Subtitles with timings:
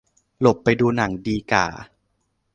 [0.41, 1.65] หลบไปดูหนังดีก่า